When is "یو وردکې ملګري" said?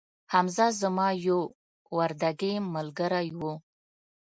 1.25-3.29